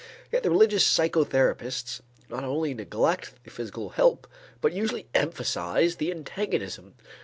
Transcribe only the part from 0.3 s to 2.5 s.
Yet the religious psychotherapists not